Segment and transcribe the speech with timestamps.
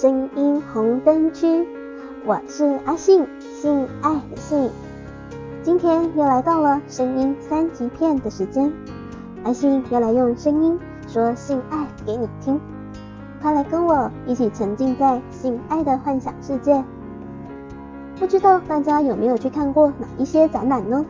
[0.00, 1.68] 声音红灯区，
[2.24, 4.70] 我是阿信，性爱的性。
[5.62, 8.72] 今天又来到了声音三级片的时间，
[9.44, 12.58] 阿信要来用声音说性爱给你听，
[13.42, 16.82] 快来跟我一起沉浸在性爱的幻想世界。
[18.18, 21.04] 不知道大家有没有去看过哪一些展览呢？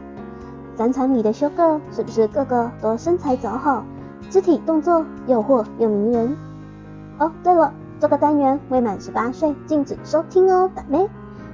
[0.74, 3.84] 展场里的 show girl 是不是个个都身材姣好，
[4.30, 6.36] 肢体动作诱惑又迷人？
[7.20, 7.72] 哦，对了。
[8.00, 11.06] 这个单元未满十八岁禁止收听哦，打咩？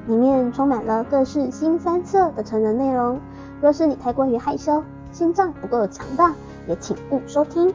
[0.06, 3.20] 里面充满了各式腥膻色的成人内容。
[3.60, 6.32] 若是你太过于害羞，心脏不够强大，
[6.68, 7.74] 也请勿收听。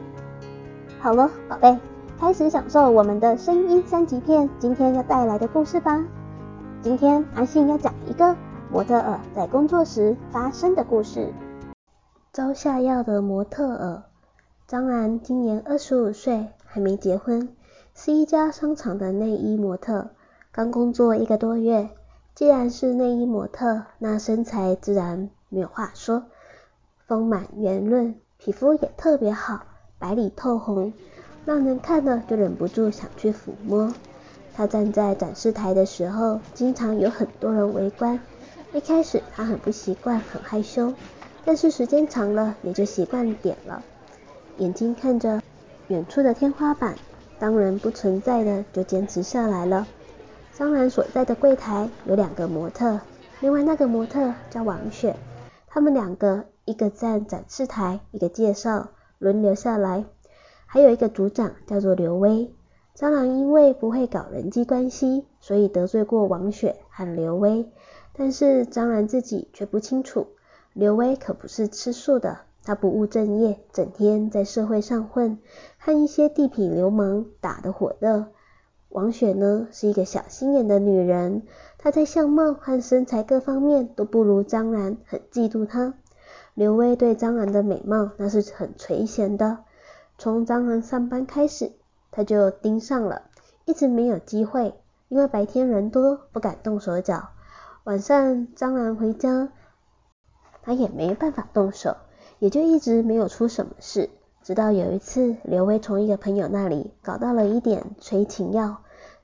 [1.00, 1.78] 好了，宝贝，
[2.18, 6.02] 开始享受我们的声音三级片今天要带来的故事吧。
[6.80, 8.34] 今天阿信要讲一个
[8.70, 11.30] 模特儿在工作时发生的故事。
[12.32, 14.04] 遭下药的模特儿
[14.66, 17.50] 张兰今年二十五岁，还没结婚。
[17.94, 20.10] 是一家商场的内衣模特，
[20.50, 21.90] 刚工作一个多月。
[22.34, 26.24] 既然是内衣模特，那身材自然没有话说，
[27.06, 29.66] 丰满圆润，皮肤也特别好，
[29.98, 30.94] 白里透红，
[31.44, 33.92] 让人看了就忍不住想去抚摸。
[34.54, 38.18] 她站在展示台的时候，经常有很多人围观。
[38.72, 40.94] 一开始她很不习惯，很害羞，
[41.44, 43.82] 但是时间长了也就习惯点了。
[44.56, 45.42] 眼睛看着
[45.88, 46.96] 远处的天花板。
[47.42, 49.88] 当然不存在的就坚持下来了。
[50.52, 53.00] 张兰所在的柜台有两个模特，
[53.40, 55.16] 另外那个模特叫王雪，
[55.66, 60.04] 他们两个一个站展示台，一个介绍，轮流下来。
[60.66, 62.54] 还有一个组长叫做刘威。
[62.94, 67.68] 张兰因为不会搞人际关系，所以得罪过王雪和刘威，
[68.12, 70.28] 但是张兰自己却不清楚，
[70.74, 72.38] 刘威可不是吃素的。
[72.64, 75.38] 他不务正业，整天在社会上混，
[75.78, 78.26] 和一些地痞流氓打得火热。
[78.88, 81.42] 王雪呢，是一个小心眼的女人，
[81.78, 85.94] 她在相貌和身材各方面都不如张兰，很嫉妒她。
[86.54, 89.58] 刘威对张兰的美貌那是很垂涎的，
[90.18, 91.72] 从张兰上班开始，
[92.10, 93.22] 他就盯上了，
[93.64, 94.74] 一直没有机会，
[95.08, 97.30] 因为白天人多，不敢动手脚。
[97.84, 99.48] 晚上张兰回家，
[100.62, 101.96] 他也没办法动手。
[102.42, 104.10] 也就一直没有出什么事，
[104.42, 108.78] 直到有一次，刘威从一个朋友那里搞到了一点催情药，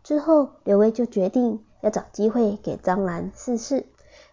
[0.05, 3.87] 之后刘威就决定要找机会给张兰试试。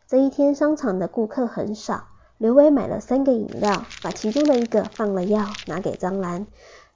[0.06, 2.03] 这一天商场的顾客很少，
[2.38, 6.46] 刘威买了三个饮料，把其中的一个放了药，拿给张兰，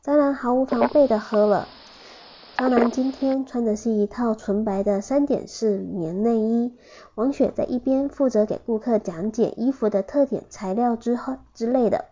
[0.03, 1.67] 张兰毫无防备的喝了。
[2.59, 6.73] 张兰今天穿的是一套纯白的三点式棉内衣。
[7.15, 12.03] 王雪在一边负责给顾客讲解衣服的特点、材料之后之类的。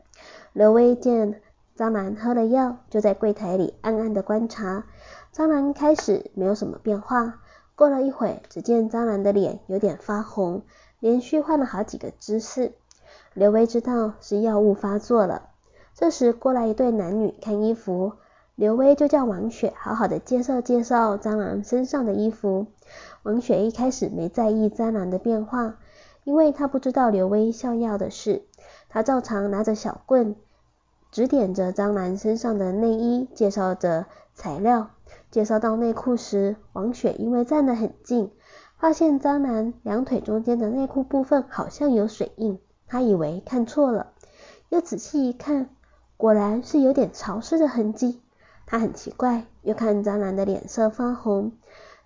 [0.54, 1.42] 刘威见
[1.76, 4.86] 张兰喝了药，就在柜台里暗暗的观察。
[5.34, 7.42] 张兰开始没有什么变化，
[7.76, 10.62] 过了一会，只见张兰的脸有点发红，
[11.02, 12.72] 连续换了好几个姿势。
[13.34, 15.50] 刘威知道是药物发作了。
[15.94, 18.14] 这时过来一对男女看衣服。
[18.58, 22.66] 刘威就叫王雪好好的介绍介绍张兰身上的衣服。
[23.22, 25.78] 王雪一开始没在意张兰的变化，
[26.24, 28.42] 因为她不知道刘威下药的事。
[28.90, 30.36] 她照常拿着小棍，
[31.12, 34.90] 指点着张楠身上的内衣，介绍着材料。
[35.30, 38.32] 介绍到内裤时，王雪因为站得很近，
[38.80, 44.14] 发现张楠两腿中间的内裤部分好像有水印，她以为看错了，
[44.70, 45.70] 又仔细一看，
[46.18, 48.20] 果然是有点潮湿的痕迹。
[48.68, 51.54] 他很奇怪，又看张兰的脸色发红。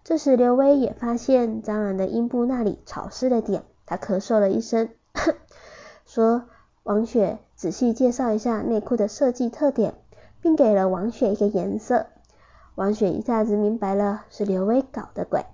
[0.04, 4.90] 这时刘威也发现张兰的阴部那里潮湿了点，他咳嗽了一声，
[6.06, 6.44] 说
[6.84, 9.96] ：“王雪，仔细介绍一下内裤的设计特点，
[10.42, 12.06] 并给了王雪一个颜色。”
[12.76, 15.46] 王雪一下子明白了，是刘威搞的鬼。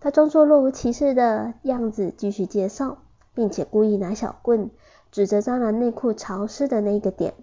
[0.00, 2.98] 他装作若无其事的样子继续介绍，
[3.34, 4.70] 并且故意拿小棍
[5.10, 7.34] 指着张兰内裤潮湿的那个点。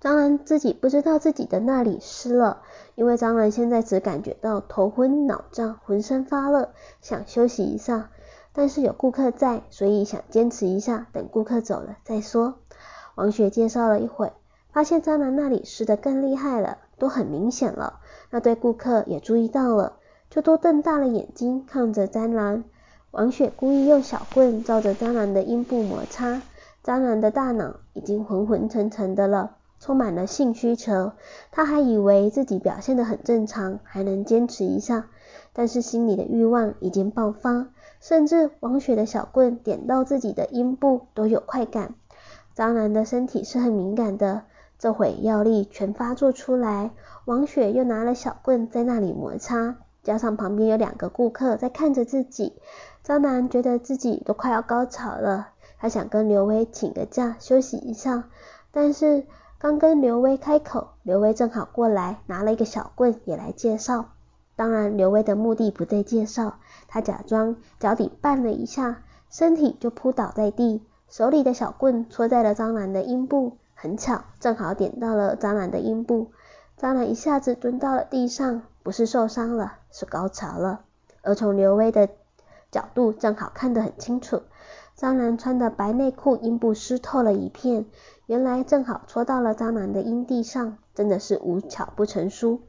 [0.00, 2.62] 张兰自己不知道自己的那里湿了，
[2.94, 8.10] 因为张兰现在只感觉到头昏脑胀，浑身发热，想休息一下。
[8.52, 12.54] 但是有顾客在，所以想坚持一下，等顾客走了再说。
[13.16, 14.32] 王雪介绍了一会，
[14.70, 17.98] 发现张兰那里湿得更厉害了，都很明显了。
[18.30, 19.94] 那对顾客也注意到了，
[20.30, 22.62] 就都瞪大了眼睛看着张兰。
[23.10, 26.42] 王雪故意用小棍照着张兰的阴部摩擦，
[26.84, 29.56] 张兰的大脑已经昏昏沉沉的了。
[29.80, 31.12] 充满了性需求，
[31.50, 35.08] 他还以为自己表现得很正常，还能坚持一下，
[35.52, 37.68] 但是心里的欲望已经爆发，
[38.00, 41.94] 甚至王雪的小棍点到自己的阴部都有快感。
[42.54, 44.42] 张兰的身体是很敏感的，
[44.78, 46.90] 这会药力全发作出来。
[47.24, 52.54] 王雪又拿了小棍在那里摩擦，加上旁边有两个顾客在看着自己，
[53.04, 55.50] 张兰觉得自己都快要高潮了。
[55.78, 58.24] 她想跟刘威请个假休息一下，
[58.72, 59.24] 但是
[59.60, 64.10] 刚跟刘威开口，刘威正好过来拿了一个小棍也来介绍。
[64.54, 73.56] 当然，刘威的目的不在介绍，他假装脚底绊了一下，身体就扑倒在地，手里的小棍戳在了张兰的阴部。
[73.74, 76.30] 很巧，正好点到了张兰的阴部，
[76.76, 80.82] 张兰一下子蹲到了地上，不是受伤了，是高潮了。
[81.22, 82.08] 而从刘威的
[82.70, 84.42] 角度，正好看得很清楚，
[84.98, 87.86] 张兰穿的白内裤阴部湿透了一片，
[88.26, 92.62] 原来正好戳到了张兰的阴蒂上，真的是无巧不成书。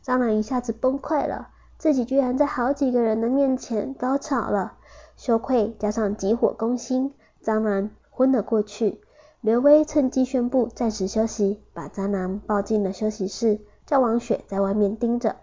[0.00, 4.72] 张兰一下子崩溃了，自己居然在好几个人的面前高潮了，
[5.18, 7.12] 羞愧加上急火攻心，
[7.42, 9.02] 张兰昏了过去。
[9.42, 15.36] 刘威趁机宣布暂时休息，把张兰抱进了休息室，叫王雪在外面盯着。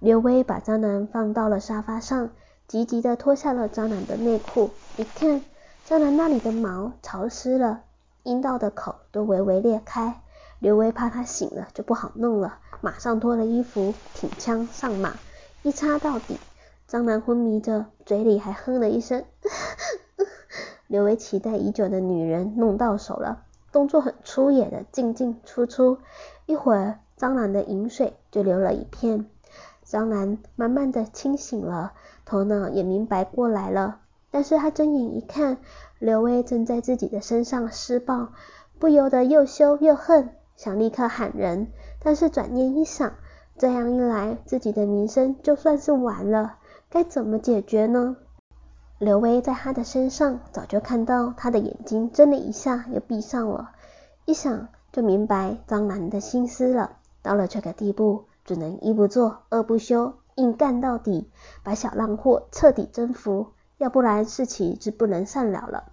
[0.00, 2.28] 刘威把张兰放到了沙发上，
[2.68, 4.68] 急急地脱下了张兰的内裤，
[4.98, 5.40] 一看，
[5.84, 7.82] 张兰那里的毛潮湿了，
[8.22, 10.22] 阴道的口都微微裂开。
[10.60, 15.14] 刘威怕他醒了就不好弄了，马上脱了衣服，挺枪上马，
[15.62, 16.38] 一插到底。
[16.86, 19.24] 张楠昏迷着，嘴里还哼了一声。
[20.86, 23.42] 刘威期待已久的女人弄到手了，
[23.72, 25.98] 动作很粗野的进进出出，
[26.46, 29.26] 一会儿张楠的淫水就流了一片。
[29.82, 31.92] 张楠慢慢的清醒了，
[32.24, 33.98] 头脑也明白过来了，
[34.32, 35.58] 但是他睁眼一看，
[36.00, 38.32] 刘威正在自己的身上施暴，
[38.80, 41.68] 不由得又羞又恨，想立刻喊人，
[42.00, 43.12] 但是转念一想，
[43.58, 46.56] 这样一来自己的名声就算是完了，
[46.88, 48.16] 该怎么解决呢？
[48.98, 53.72] 刘威在他的身上早就看到他的眼睛睁了一下又闭上了，
[54.24, 56.96] 一想就明白张兰的心思了。
[57.20, 61.28] 到了这个地步，只能一不做二不休，硬干到底，
[61.62, 63.48] 把小浪货彻底征服，
[63.82, 65.90] 要不然事情是不能善了了。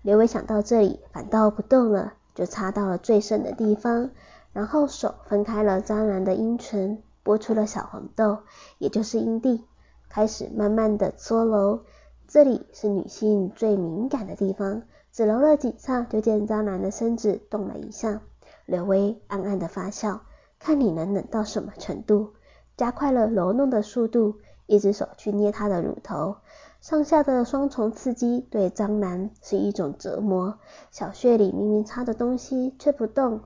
[0.00, 4.08] 刘威想到这里，反倒不动了，就插到了最深的地方，
[4.54, 8.38] 然后手分开了张兰的阴唇，拨出了小黄豆，
[8.78, 9.66] 也就是阴蒂，
[10.08, 11.80] 开始慢慢的搓揉。
[12.26, 18.22] 这里是女性最敏感的地方，只揉了几下，就见张兰的身子动了一下。
[18.64, 20.22] 刘威暗暗的发笑，
[20.58, 22.32] 看你能忍到什么程度，
[22.78, 26.36] 加快了揉弄的速度，一只手去捏她的乳头，
[26.80, 30.58] 上下的双重刺激对张兰是一种折磨。
[30.90, 33.40] 小穴里明明插着东西却不动，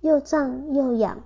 [0.00, 1.22] 又胀又痒，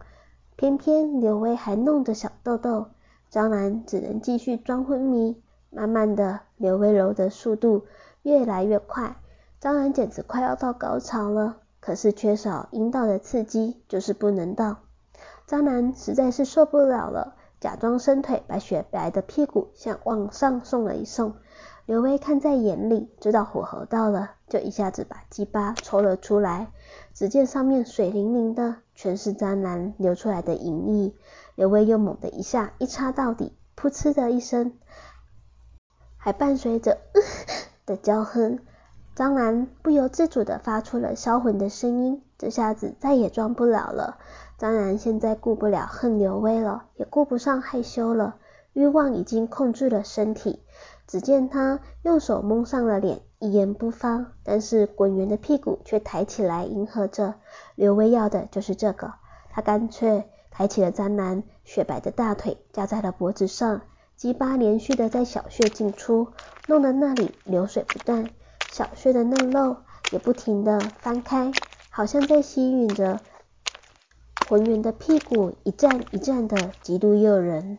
[0.56, 2.86] 偏偏刘威还弄着小豆豆，
[3.30, 5.40] 张兰只能继续装昏迷。
[5.70, 7.86] 慢慢的，刘威揉的速度
[8.22, 9.16] 越来越快，
[9.58, 14.78] 张兰简直快要到高潮了，可是缺少阴道的刺激，就是不能到。
[15.46, 21.36] 张兰实在是受不了了，假装伸腿，把雪白的屁股向往上送了一送。
[21.86, 26.72] 刘威看在眼里，知道火候到了，就一下子把鸡巴抽了出来。
[27.14, 31.14] 只见上面水灵灵的，全是张兰流出来的淫液。
[31.54, 34.72] 刘威又猛的一下一插到底，噗嗤的一声。
[36.16, 36.98] 还伴随着“”
[37.86, 38.58] 的娇哼，
[39.14, 42.24] 张兰不由自主地发出了销魂的声音。
[42.38, 44.18] 这下子再也装不了了。
[44.62, 48.36] 当然现在顾不了恨刘威了，也顾不上害羞了，
[48.74, 50.62] 欲望已经控制了身体。
[51.08, 57.34] 只见他用手蒙上了脸，一言不发，但是滚圆的屁股却抬起来迎合着。
[57.74, 59.14] 刘威要的就是这个，
[59.50, 63.80] 他干脆抬起了张兰雪白的大腿，架在了脖子上。
[64.14, 66.28] 鸡巴连续的在小穴进出，
[66.68, 68.30] 弄得那里流水不断，
[68.70, 69.78] 小穴的嫩肉
[70.12, 71.50] 也不停的翻开，
[71.90, 73.18] 好像在吸吮着
[74.52, 77.78] 浑圆的屁股，一站一站的，极度诱人。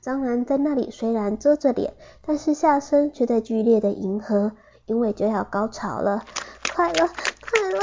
[0.00, 1.94] 张兰在那里虽然遮着脸，
[2.24, 4.52] 但是下身却在剧烈的迎合，
[4.86, 6.24] 因为就要高潮了。
[6.72, 7.80] 快了，快了！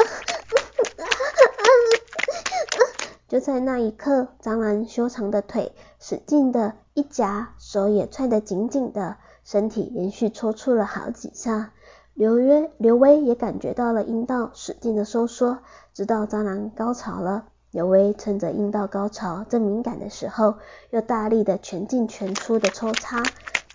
[3.30, 11.72] 就在那一刻，张兰修长的腿使劲的一夹，手也踹得紧紧的，身体连续抽搐了好几下。
[12.16, 15.60] 刘约、刘威也感觉到了阴道使劲的收缩，
[15.94, 17.46] 知道张兰高潮了。
[17.70, 20.56] 刘威趁着阴道高潮正敏感的时候，
[20.90, 23.22] 又大力的全进全出的抽插。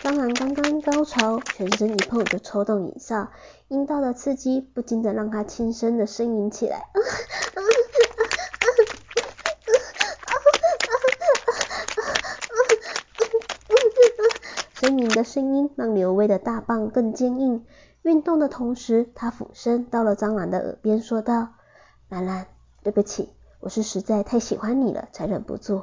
[0.00, 3.30] 张兰刚刚高潮，全身一碰就抽动一下，
[3.68, 6.82] 阴道的刺激不禁的让她轻声的呻吟起来。
[14.84, 17.64] 呻吟的声音让刘威的大棒更坚硬。
[18.02, 21.54] 运动的同时，他俯身到了张兰的耳边说道
[22.10, 22.48] ：“兰兰，
[22.82, 25.80] 对不起，我是实在太喜欢你了，才忍不住。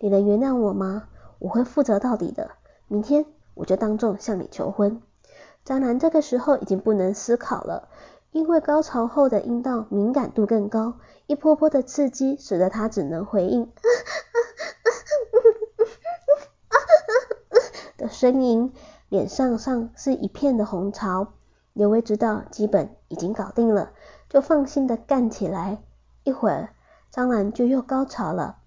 [0.00, 1.04] 你能原谅我吗？
[1.38, 2.50] 我会负责到底的。
[2.88, 5.00] 明天我就当众向你求婚。”
[5.64, 7.88] 张兰这个时候已经不能思考了，
[8.32, 10.94] 因为高潮后的阴道敏感度更高，
[11.28, 13.70] 一波波的刺激使得她只能回应
[17.96, 18.70] 的呻吟，
[19.08, 21.28] 脸上上是一片的红潮。
[21.72, 23.92] 刘威知道基本已经搞定了，
[24.28, 25.78] 就放心的干起来。
[26.24, 26.68] 一会儿，
[27.10, 28.58] 张兰就又高潮了，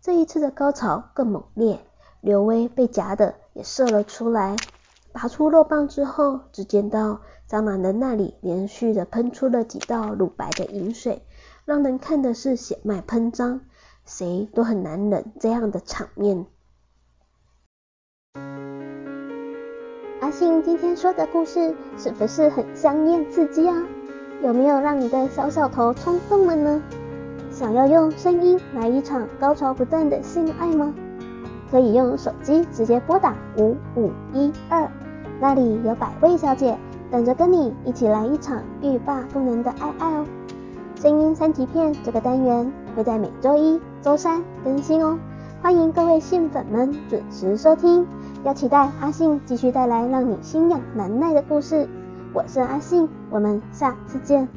[0.00, 1.78] 这一次的高潮更猛烈，
[2.20, 4.56] 刘威被夹的也射了出来。
[5.12, 11.24] 拔出肉棒之后，只见到张兰的那里连续的喷出了几道乳白的淫水，
[11.64, 13.60] 让人看的是血脉喷张，
[14.04, 16.46] 谁都很难忍这样的场面。
[20.28, 23.74] 阿信今天说的故事是不是很香艳刺激啊？
[24.42, 26.82] 有没有让你的小小头冲动了呢？
[27.50, 30.92] 想要用声音来一场高潮不断的性爱吗？
[31.70, 34.86] 可以用手机直接拨打五五一二，
[35.40, 36.76] 那里有百位小姐
[37.10, 40.26] 等着跟你一起来一场欲罢不能的爱爱哦。
[40.96, 45.18] 声音三级片这个单元会在每周一、周三更新哦，
[45.62, 48.06] 欢迎各位信粉们准时收听。
[48.44, 51.88] 要期待阿信继续带来让你心痒难耐的故事。
[52.32, 54.48] 我是阿信，我们下次见。